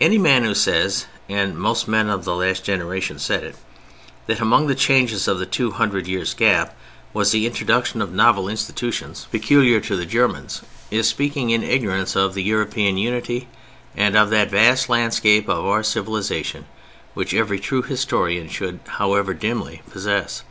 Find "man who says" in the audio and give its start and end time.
0.16-1.04